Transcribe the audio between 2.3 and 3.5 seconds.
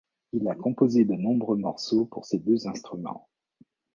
deux instruments.